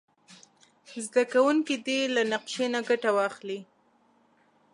[1.05, 3.59] زده کوونکي دې له نقشې نه ګټه واخلي.